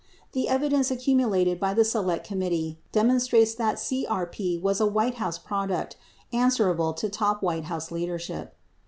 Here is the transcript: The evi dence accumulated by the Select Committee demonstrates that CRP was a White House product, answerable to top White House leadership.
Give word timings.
The 0.31 0.47
evi 0.49 0.71
dence 0.71 0.89
accumulated 0.89 1.59
by 1.59 1.75
the 1.75 1.85
Select 1.85 2.25
Committee 2.25 2.79
demonstrates 2.91 3.53
that 3.53 3.75
CRP 3.75 4.59
was 4.59 4.81
a 4.81 4.87
White 4.87 5.17
House 5.21 5.37
product, 5.37 5.95
answerable 6.33 6.91
to 6.93 7.07
top 7.07 7.43
White 7.43 7.65
House 7.65 7.91
leadership. 7.91 8.55